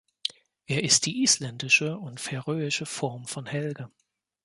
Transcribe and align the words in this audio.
Er 0.65 0.83
ist 0.83 1.05
die 1.05 1.21
isländische 1.21 1.95
und 1.95 2.19
färöische 2.19 2.87
Form 2.87 3.27
von 3.27 3.45
Helge. 3.45 3.91